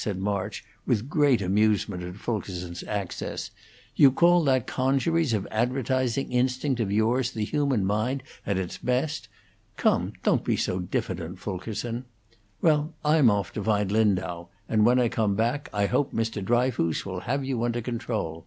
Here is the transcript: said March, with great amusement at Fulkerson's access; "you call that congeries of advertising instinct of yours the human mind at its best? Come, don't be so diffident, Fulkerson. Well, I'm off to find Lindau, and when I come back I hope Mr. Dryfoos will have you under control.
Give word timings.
said 0.00 0.16
March, 0.20 0.64
with 0.86 1.08
great 1.08 1.42
amusement 1.42 2.04
at 2.04 2.14
Fulkerson's 2.14 2.84
access; 2.84 3.50
"you 3.96 4.12
call 4.12 4.44
that 4.44 4.64
congeries 4.64 5.32
of 5.32 5.44
advertising 5.50 6.30
instinct 6.30 6.78
of 6.80 6.92
yours 6.92 7.32
the 7.32 7.42
human 7.44 7.84
mind 7.84 8.22
at 8.46 8.56
its 8.58 8.78
best? 8.78 9.26
Come, 9.76 10.12
don't 10.22 10.44
be 10.44 10.56
so 10.56 10.78
diffident, 10.78 11.40
Fulkerson. 11.40 12.04
Well, 12.62 12.94
I'm 13.04 13.28
off 13.28 13.52
to 13.54 13.64
find 13.64 13.90
Lindau, 13.90 14.46
and 14.68 14.86
when 14.86 15.00
I 15.00 15.08
come 15.08 15.34
back 15.34 15.68
I 15.72 15.86
hope 15.86 16.12
Mr. 16.12 16.44
Dryfoos 16.44 17.04
will 17.04 17.22
have 17.26 17.44
you 17.44 17.64
under 17.64 17.80
control. 17.80 18.46